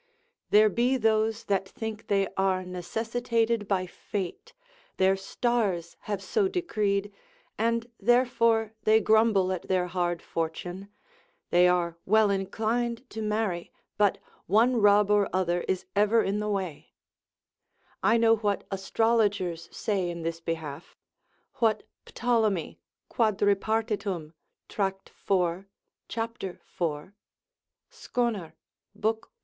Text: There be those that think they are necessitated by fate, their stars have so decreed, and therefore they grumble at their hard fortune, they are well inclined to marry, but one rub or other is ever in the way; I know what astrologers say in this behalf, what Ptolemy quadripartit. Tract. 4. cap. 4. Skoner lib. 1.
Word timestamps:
There 0.49 0.67
be 0.67 0.97
those 0.97 1.43
that 1.43 1.69
think 1.69 2.07
they 2.07 2.27
are 2.35 2.65
necessitated 2.65 3.67
by 3.67 3.85
fate, 3.85 4.51
their 4.97 5.15
stars 5.15 5.95
have 5.99 6.23
so 6.23 6.47
decreed, 6.47 7.13
and 7.55 7.85
therefore 7.99 8.73
they 8.81 8.99
grumble 8.99 9.51
at 9.51 9.67
their 9.67 9.85
hard 9.85 10.23
fortune, 10.23 10.89
they 11.51 11.67
are 11.67 11.99
well 12.07 12.31
inclined 12.31 13.07
to 13.11 13.21
marry, 13.21 13.71
but 13.99 14.17
one 14.47 14.77
rub 14.77 15.11
or 15.11 15.29
other 15.31 15.61
is 15.67 15.85
ever 15.95 16.23
in 16.23 16.39
the 16.39 16.49
way; 16.49 16.93
I 18.01 18.17
know 18.17 18.37
what 18.37 18.63
astrologers 18.71 19.69
say 19.71 20.09
in 20.09 20.23
this 20.23 20.39
behalf, 20.41 20.97
what 21.57 21.83
Ptolemy 22.07 22.79
quadripartit. 23.07 24.31
Tract. 24.67 25.09
4. 25.09 25.67
cap. 26.07 26.37
4. 26.63 27.13
Skoner 27.91 28.55
lib. 28.95 29.05
1. 29.05 29.19